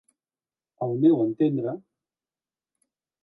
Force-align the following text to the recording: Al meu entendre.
Al 0.85 0.95
meu 1.03 1.19
entendre. 1.25 1.75